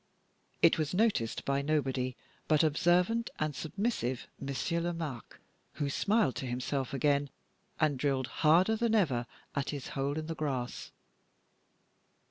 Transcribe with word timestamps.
It 0.63 0.79
was 0.79 0.95
noticed 0.95 1.45
by 1.45 1.61
nobody 1.61 2.15
but 2.47 2.63
observant 2.63 3.29
and 3.37 3.55
submissive 3.55 4.25
Monsieur 4.39 4.79
Lomaque, 4.79 5.37
who 5.73 5.91
smiled 5.91 6.35
to 6.37 6.47
himself 6.47 6.91
again, 6.91 7.29
and 7.79 7.99
drilled 7.99 8.25
harder 8.41 8.75
than 8.75 8.95
ever 8.95 9.27
at 9.53 9.69
his 9.69 9.89
hole 9.89 10.17
in 10.17 10.25
the 10.25 10.33
grass. 10.33 10.91